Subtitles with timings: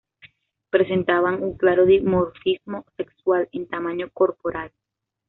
[0.71, 4.71] Presentaban un claro dimorfismo sexual en tamaño corporal.